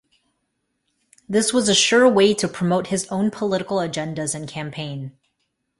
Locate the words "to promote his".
2.33-3.05